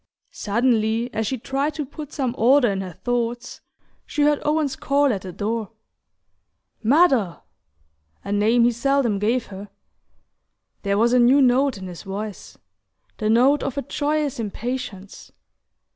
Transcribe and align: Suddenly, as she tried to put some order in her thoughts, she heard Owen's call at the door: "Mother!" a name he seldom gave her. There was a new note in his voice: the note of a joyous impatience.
Suddenly, 0.31 1.13
as 1.13 1.27
she 1.27 1.37
tried 1.37 1.75
to 1.75 1.85
put 1.85 2.11
some 2.11 2.33
order 2.35 2.71
in 2.71 2.81
her 2.81 2.93
thoughts, 2.93 3.61
she 4.03 4.23
heard 4.23 4.41
Owen's 4.43 4.75
call 4.75 5.13
at 5.13 5.21
the 5.21 5.31
door: 5.31 5.73
"Mother!" 6.81 7.39
a 8.23 8.31
name 8.31 8.63
he 8.63 8.71
seldom 8.71 9.19
gave 9.19 9.45
her. 9.53 9.69
There 10.81 10.97
was 10.97 11.13
a 11.13 11.19
new 11.19 11.39
note 11.39 11.77
in 11.77 11.85
his 11.85 12.01
voice: 12.01 12.57
the 13.17 13.29
note 13.29 13.61
of 13.61 13.77
a 13.77 13.83
joyous 13.83 14.39
impatience. 14.39 15.31